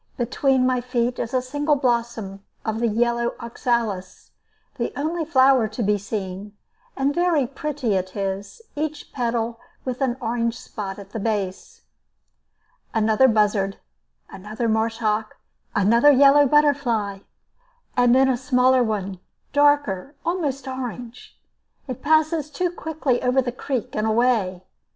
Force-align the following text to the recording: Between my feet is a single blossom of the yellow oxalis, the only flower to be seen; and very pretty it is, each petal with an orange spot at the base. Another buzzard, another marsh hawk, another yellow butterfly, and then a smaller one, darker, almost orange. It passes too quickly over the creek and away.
Between 0.17 0.65
my 0.65 0.81
feet 0.81 1.19
is 1.19 1.31
a 1.31 1.43
single 1.43 1.75
blossom 1.75 2.43
of 2.65 2.79
the 2.79 2.87
yellow 2.87 3.35
oxalis, 3.39 4.31
the 4.79 4.91
only 4.99 5.23
flower 5.23 5.67
to 5.67 5.83
be 5.83 5.99
seen; 5.99 6.57
and 6.97 7.13
very 7.13 7.45
pretty 7.45 7.93
it 7.93 8.15
is, 8.15 8.63
each 8.75 9.13
petal 9.13 9.59
with 9.85 10.01
an 10.01 10.17
orange 10.19 10.57
spot 10.57 10.97
at 10.97 11.11
the 11.11 11.19
base. 11.19 11.83
Another 12.95 13.27
buzzard, 13.27 13.77
another 14.27 14.67
marsh 14.67 14.97
hawk, 14.97 15.37
another 15.75 16.09
yellow 16.09 16.47
butterfly, 16.47 17.19
and 17.95 18.15
then 18.15 18.27
a 18.27 18.37
smaller 18.37 18.81
one, 18.81 19.19
darker, 19.53 20.15
almost 20.25 20.67
orange. 20.67 21.39
It 21.87 22.01
passes 22.01 22.49
too 22.49 22.71
quickly 22.71 23.21
over 23.21 23.39
the 23.39 23.51
creek 23.51 23.95
and 23.95 24.07
away. 24.07 24.63